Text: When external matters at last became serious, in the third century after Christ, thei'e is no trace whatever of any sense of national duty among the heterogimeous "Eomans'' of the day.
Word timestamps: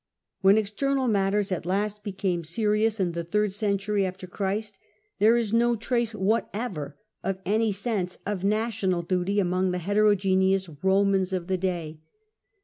When 0.41 0.57
external 0.57 1.07
matters 1.07 1.51
at 1.51 1.63
last 1.63 2.03
became 2.03 2.41
serious, 2.41 2.99
in 2.99 3.11
the 3.11 3.23
third 3.23 3.53
century 3.53 4.03
after 4.03 4.25
Christ, 4.25 4.79
thei'e 5.19 5.37
is 5.37 5.53
no 5.53 5.75
trace 5.75 6.15
whatever 6.15 6.97
of 7.23 7.37
any 7.45 7.71
sense 7.71 8.17
of 8.25 8.43
national 8.43 9.03
duty 9.03 9.39
among 9.39 9.69
the 9.69 9.77
heterogimeous 9.77 10.65
"Eomans'' 10.67 11.33
of 11.33 11.45
the 11.45 11.57
day. 11.59 11.99